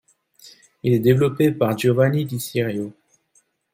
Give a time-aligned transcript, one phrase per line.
[0.81, 2.91] Il est développé par Giovanni Di Sirio.